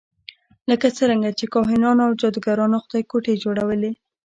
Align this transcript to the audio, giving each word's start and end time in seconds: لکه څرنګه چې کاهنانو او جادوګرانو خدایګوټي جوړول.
لکه 0.69 0.87
څرنګه 0.97 1.29
چې 1.39 1.45
کاهنانو 1.53 2.01
او 2.07 2.11
جادوګرانو 2.21 2.83
خدایګوټي 2.83 3.33
جوړول. 3.43 3.83